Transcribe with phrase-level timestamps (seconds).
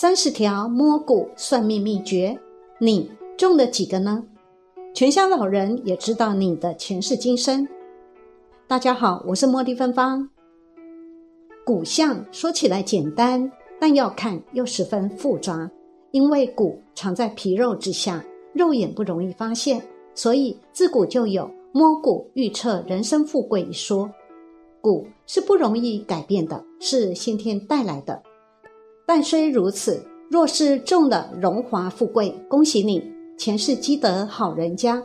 [0.00, 2.38] 三十条摸骨算命秘诀，
[2.78, 4.22] 你中了几个呢？
[4.94, 7.66] 全乡老人也知道你的前世今生。
[8.68, 10.30] 大家好，我是茉莉芬芳。
[11.66, 13.50] 骨相说起来简单，
[13.80, 15.68] 但要看又十分复杂，
[16.12, 19.82] 因为骨藏在皮肉之下，肉眼不容易发现，
[20.14, 24.08] 所以自古就有摸骨预测人生富贵一说。
[24.80, 28.22] 骨是不容易改变的，是先天带来的。
[29.08, 33.02] 但虽如此，若是中了荣华富贵，恭喜你
[33.38, 35.02] 前世积德好人家；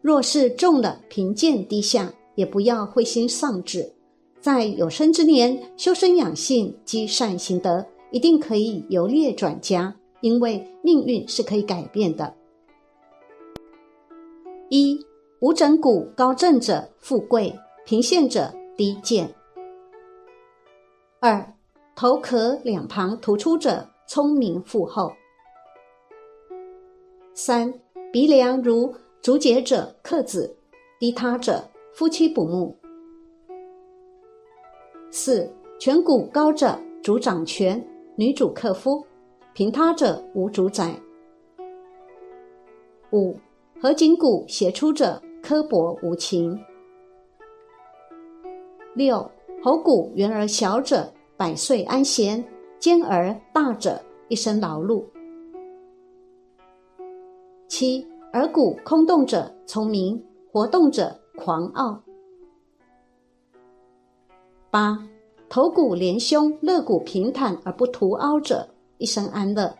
[0.00, 3.92] 若是中了贫贱低下，也不要灰心丧志，
[4.40, 9.96] 在有生之年修身养性，积善行德，一定可以由劣转佳。
[10.20, 12.32] 因为命运是可以改变的。
[14.68, 15.04] 一
[15.40, 19.34] 无整骨高正者富贵，贫贱者低贱。
[21.18, 21.52] 二。
[21.94, 25.12] 头壳两旁突出者聪明富厚。
[27.34, 27.72] 三
[28.10, 30.56] 鼻梁如竹节者克子，
[30.98, 32.74] 低塌者夫妻不睦。
[35.10, 39.04] 四颧骨高者主掌权，女主克夫；
[39.52, 40.98] 平塌者无主宰。
[43.12, 43.36] 五
[43.80, 46.58] 合颈骨斜出者刻薄无情。
[48.94, 49.30] 六
[49.62, 51.12] 喉骨圆而小者。
[51.40, 52.44] 百岁安闲，
[52.78, 55.02] 兼而大者一生劳碌。
[57.66, 61.98] 七耳骨空洞者聪明，活动者狂傲。
[64.70, 64.98] 八
[65.48, 68.68] 头骨连胸，肋骨平坦而不凸凹者
[68.98, 69.74] 一生安乐。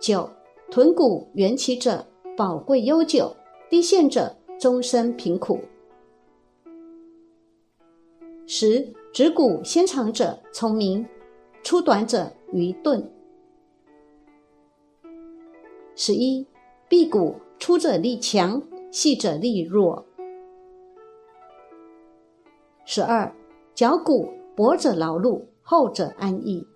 [0.00, 0.26] 九
[0.70, 2.02] 臀骨圆起者
[2.38, 3.36] 宝贵悠久，
[3.68, 5.60] 低陷者终身贫苦。
[8.50, 11.06] 十指骨纤长者聪明，
[11.62, 13.12] 粗短者愚钝。
[15.94, 16.46] 十一
[16.88, 20.02] 臂骨粗者力强，细者力弱。
[22.86, 23.30] 十二
[23.74, 26.66] 脚骨薄者劳碌，厚者安逸。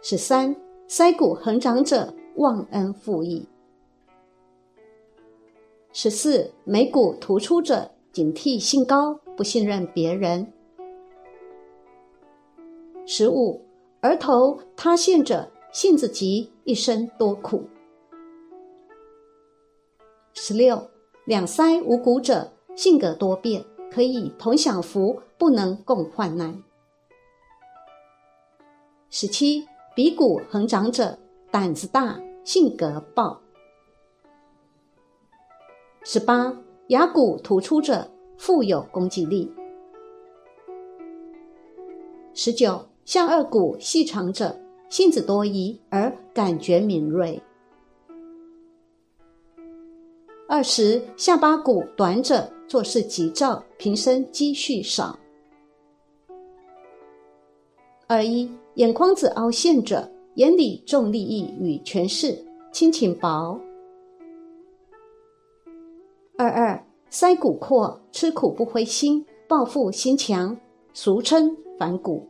[0.00, 0.54] 十三
[0.86, 3.48] 腮骨横长者忘恩负义。
[5.92, 7.91] 十四眉骨突出者。
[8.12, 10.52] 警惕性高，不信任别人。
[13.06, 13.64] 十五，
[14.02, 17.64] 额头塌陷者性子急，一生多苦。
[20.34, 20.90] 十六，
[21.24, 26.62] 两腮无骨者性格多变，可以同享福，不能共患难。
[29.08, 31.18] 十七，鼻骨横长者
[31.50, 33.40] 胆子大，性格暴。
[36.04, 36.54] 十八。
[36.88, 39.50] 牙骨突出者富有攻击力。
[42.34, 47.40] 十九，下颚骨细长者性子多疑而感觉敏锐。
[50.48, 55.18] 二十，下巴骨短者做事急躁，平生积蓄少。
[58.06, 63.58] 二一，眼眶子凹陷者眼里重利益与权势，亲情薄。
[66.38, 70.56] 二二，腮骨阔，吃苦不灰心，抱负心强，
[70.94, 72.26] 俗称反骨。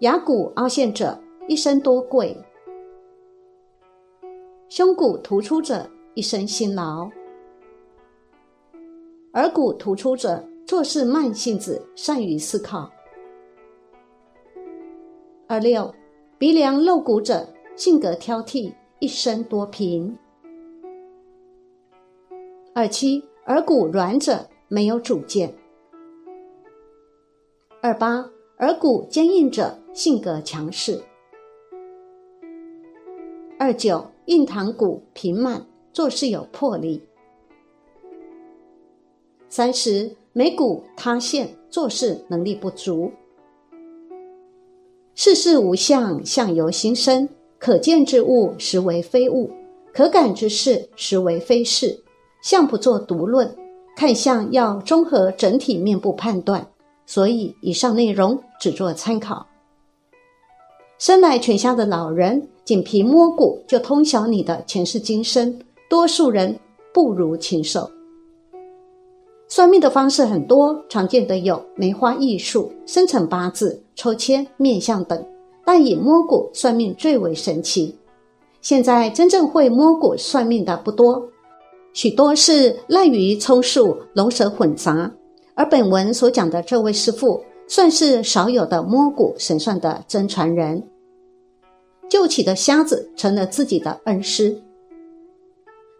[0.00, 2.36] 牙骨凹陷者一生多贵，
[4.68, 7.08] 胸骨突出者一生辛劳，
[9.34, 12.90] 耳骨突出者做事慢性子，善于思考。
[15.46, 15.94] 二六，
[16.36, 20.18] 鼻梁露骨者性格挑剔，一生多贫。
[22.76, 25.54] 二七耳骨软者没有主见。
[27.80, 31.00] 二八耳骨坚硬者性格强势。
[33.60, 37.00] 二九印堂骨平满，做事有魄力。
[39.48, 43.12] 三十眉骨塌陷，做事能力不足。
[45.14, 47.28] 世事无相，相由心生。
[47.60, 49.48] 可见之物实为非物，
[49.92, 52.03] 可感之事实为非事。
[52.44, 53.56] 相不做独论，
[53.96, 56.66] 看相要综合整体面部判断，
[57.06, 59.46] 所以以上内容只做参考。
[60.98, 65.58] 生来全家的老人，仅凭摸骨就通晓你的前世今生，
[65.88, 66.60] 多数人
[66.92, 67.90] 不如禽兽。
[69.48, 75.26] 算命的方式很多，常见的有梅花易数、生辰八字、抽签、面相等，
[75.64, 77.96] 但以摸骨算命最为神奇。
[78.60, 81.30] 现在真正会摸骨算命的不多。
[81.94, 85.12] 许多是滥竽充数、龙蛇混杂，
[85.54, 90.82] 而本文所讲的这位师傅算是少有的摸骨神算的真传人。
[92.10, 94.60] 救起的瞎子成了自己的恩师。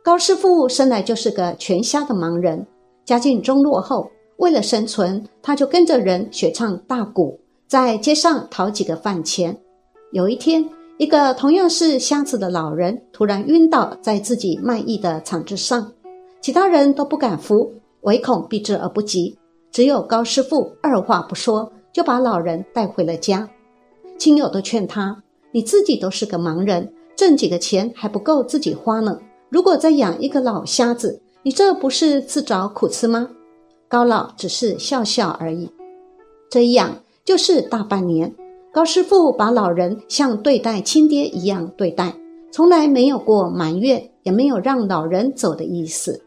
[0.03, 2.67] 高师傅生来就是个全瞎的盲人，
[3.05, 7.39] 家境中落后，为了生存，他就跟着人学唱大鼓，
[7.69, 9.57] 在街上讨几个饭钱。
[10.11, 15.93] 有一天，一个同样是瞎子的老人突然晕倒在自己卖艺的场子上，
[16.41, 19.37] 其他人都不敢扶，唯恐避之而不及。
[19.73, 23.49] 只有高师傅二话不说就把老人带回了家。
[24.17, 25.21] 亲友都劝他
[25.51, 29.19] ：“你自己都是个盲人，挣几个钱还不够自己花呢。”
[29.51, 33.31] 如果再养一个老瞎子，你这不是自找苦吃吗？
[33.89, 35.69] 高老只是笑笑而已。
[36.49, 38.33] 这一养就是大半年，
[38.75, 42.13] 高师傅把老人像对待亲爹一样对待，
[42.51, 46.21] 从来没有过埋怨，也没有让老人走的意思。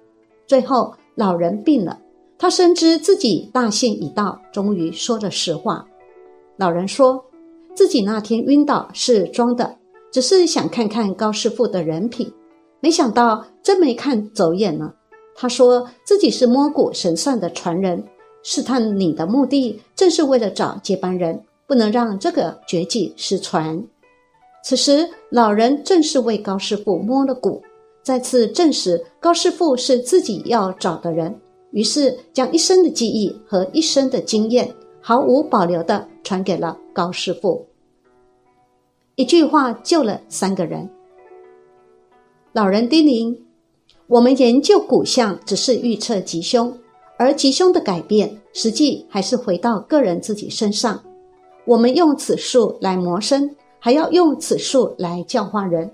[0.47, 1.99] 最后老人病了，
[2.37, 5.85] 他深知自己大限已到，终于说了实话。
[6.55, 7.21] 老人说
[7.75, 9.75] 自己那天晕倒是装的，
[10.09, 12.31] 只是想看看高师傅的人品。
[12.79, 14.95] 没想到真没看走眼了。
[15.35, 18.05] 他说自己是摸骨神算的传人，
[18.41, 23.83] 试探你的目的正是为了找接班人，不能让这个绝技失传。
[24.63, 27.61] 此时老人正是为高师傅摸了骨，
[28.01, 31.39] 再次证实高师傅是自己要找的人，
[31.71, 37.65] 于是将一生的记忆和一生的经验毫无保留地传给了高师傅。
[39.15, 40.89] 一句话救了三个人。
[42.53, 43.37] 老人叮咛
[44.07, 46.77] ：“我们研究骨相只是预测吉凶，
[47.17, 51.03] 而吉凶的改变，实际还是回到个人自己身上。
[51.67, 55.91] 我们用此术来磨生，还要用此术来教化人。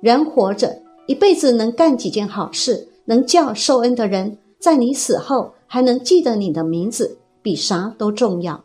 [0.00, 8.64] 人活着一辈子能干几件好事，能叫受恩的人，在你死后还能记得你的名字，比啥都重要。”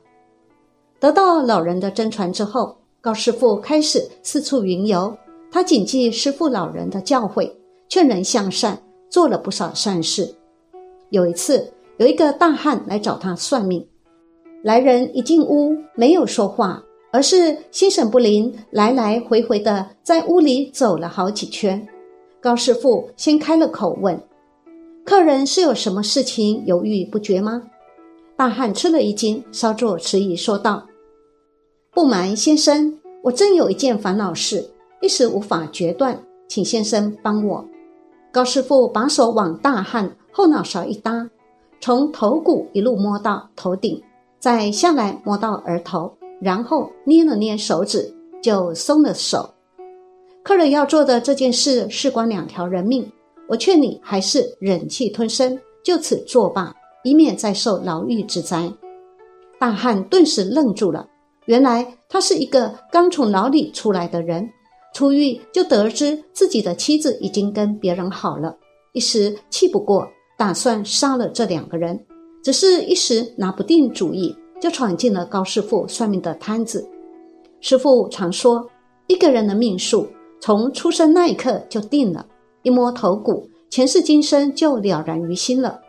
[1.02, 5.12] 得到老人的真传之后，高师傅开始四处云游。
[5.52, 7.52] 他谨记师父老人的教诲，
[7.90, 8.80] 劝人向善，
[9.10, 10.34] 做了不少善事。
[11.10, 13.86] 有一次，有一个大汉来找他算命，
[14.64, 16.82] 来人一进屋没有说话，
[17.12, 21.86] 而是心神不宁，来来回回的在屋里走了好几圈。
[22.40, 24.18] 高师傅先开了口问
[25.04, 27.62] ：“客人是有什么事情犹豫不决吗？”
[28.38, 30.88] 大汉吃了一惊，稍作迟疑，说道
[31.92, 34.70] ：“不瞒先生，我真有一件烦恼事。”
[35.04, 36.18] 一时无法决断，
[36.48, 37.68] 请先生帮我。
[38.32, 41.30] 高师傅把手往大汉后脑勺一搭，
[41.82, 44.02] 从头骨一路摸到头顶，
[44.44, 49.50] 再下来摸到额头，然后捏了捏手指，就松了手。
[50.44, 53.10] 客人要做的这件事事关两条人命，
[53.48, 56.76] 我劝你还是忍气吞声，就此作罢，
[57.06, 58.70] 以免再受牢狱之灾。
[59.58, 61.08] 大汉顿时愣住了，
[61.46, 64.46] 原来他是一个刚从牢里出来的人。
[64.94, 68.58] 出狱就得知自己的妻子已经跟别人好了，
[68.92, 70.06] 一时气不过，
[70.38, 71.98] 打算杀了这两个人，
[72.44, 76.88] 只是一时拿不定主意，就闯进了高师傅算命的摊子。
[77.62, 78.70] 师傅常说，
[79.08, 80.06] 一个人的命数
[80.42, 82.26] 从出生那一刻就定了，
[82.62, 85.80] 一摸头骨，前世今生就了然于心了。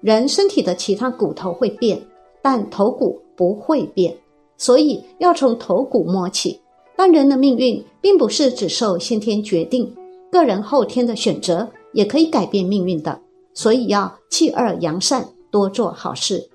[0.00, 2.00] 人身体的其他骨头会变，
[2.40, 4.16] 但头骨不会变，
[4.56, 6.60] 所以要从头骨摸起。
[6.94, 9.92] 但人的命运并不是只受先天决定，
[10.30, 13.20] 个人后天的选择也可以改变命运的。
[13.52, 16.50] 所以要弃恶扬善，多做好事。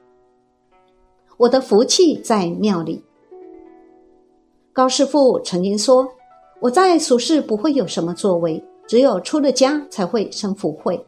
[1.38, 3.01] 我的福气在庙里。
[4.74, 6.06] 高师傅曾经说
[6.60, 11.01] ：“我在俗世不会有什么作为，只有出了家才会生福慧。”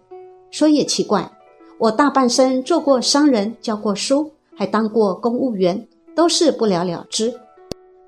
[0.51, 1.29] 说也奇怪，
[1.77, 7.38] 我大半生做过商人，教过书，还当过公务员，都是不了了之。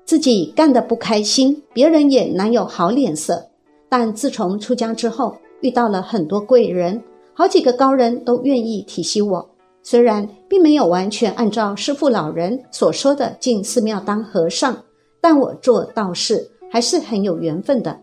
[0.06, 3.50] 自己干得不开心，别人也难有好脸色。
[3.90, 7.02] 但自从出家之后，遇到了很多贵人，
[7.34, 9.50] 好几个高人都愿意提携我。
[9.86, 14.74] 虽然并没有完全按照师父老人所说的进寺庙当和尚，
[15.20, 18.00] 但我做道士还是很有缘分的。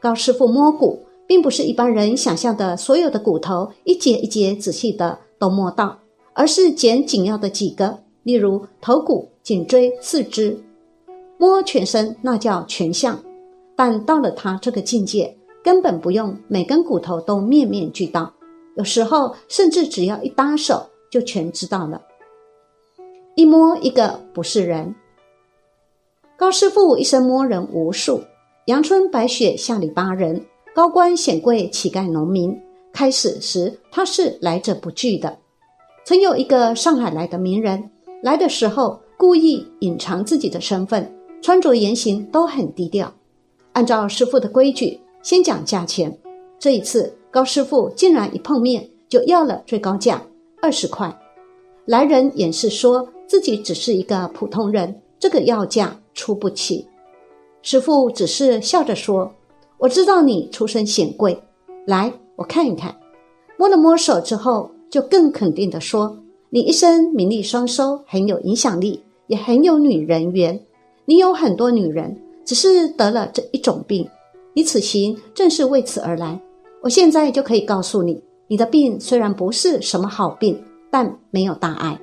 [0.00, 5.98] 高师傅摸骨，并不是一般人想象的，所有的骨头一节一节仔细的都摸到，
[6.32, 10.58] 而是捡紧要的几个，例如头骨、颈椎、四肢。
[11.36, 13.22] 摸全身那叫全相，
[13.76, 18.32] 但到了他这个境界，根本不用每根骨头都面面俱到，
[18.78, 22.00] 有时候甚至只要一搭手就全知道了。
[23.34, 24.94] 一摸一个不是人。
[26.36, 28.22] 高师傅一生摸人无数，
[28.66, 32.56] 阳春白雪下里巴人，高官显贵乞丐农民，
[32.92, 35.36] 开始时他是来者不拒的。
[36.04, 37.90] 曾有一个上海来的名人，
[38.22, 43.12] 来的时候故意隐藏自己的身份，穿着言行都很低调。
[43.72, 46.16] 按照师傅的规矩，先讲价钱。
[46.60, 50.22] 这一次，高师傅竟然一碰面就要了最高价
[50.62, 51.16] 二十块。
[51.84, 56.86] 来人掩饰说自己只是一个普通人，这个要价出不起。
[57.62, 59.32] 师傅只是笑着说
[59.78, 61.42] ：“我知道你出身显贵，
[61.86, 62.96] 来，我看一看。”
[63.58, 66.18] 摸了摸手之后，就更肯定地说
[66.50, 70.58] ：“你一生名利双收，很有影响力，也很有女人缘。
[71.04, 74.08] 你有很多女人，只是得了这一种病。
[74.54, 76.40] 你此行正是为此而来。
[76.82, 81.98] 我现在就可以告诉你，你的病虽然不是什么好病，但没有大碍。”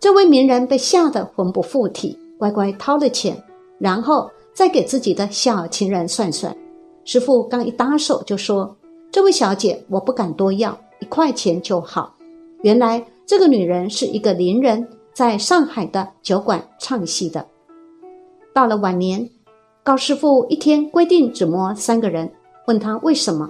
[0.00, 3.42] 这位名人被吓得魂不附体，乖乖掏了钱，
[3.78, 4.30] 然后。
[4.52, 6.54] 再给自己的小情人算算，
[7.04, 8.76] 师傅刚一搭手就说
[9.10, 12.14] ：“这位小姐，我不敢多要，一块钱就好。”
[12.62, 17.46] 原来这个女人是一个邻人，在上海的酒馆唱戏的。
[18.52, 19.30] 到了晚年，
[19.84, 22.30] 高师傅一天规定只摸三个人，
[22.66, 23.48] 问他为什么，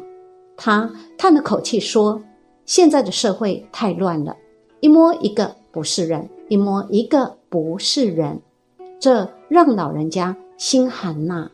[0.63, 2.21] 他叹了口气说
[2.67, 4.37] ：“现在的社会太乱了，
[4.81, 8.43] 一摸一个不是人，一摸一个不是人，
[9.01, 11.51] 这让老人家。”心寒呐。